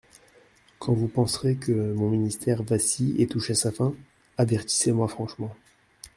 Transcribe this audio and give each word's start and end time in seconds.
Quand 0.79 0.93
vous 0.95 1.07
penserez 1.07 1.57
que 1.57 1.71
mon 1.93 2.09
ministère 2.09 2.63
vacille 2.63 3.21
et 3.21 3.27
touche 3.27 3.51
à 3.51 3.53
sa 3.53 3.71
fin, 3.71 3.93
avertissez-moi 4.35 5.07
franchement. 5.07 5.55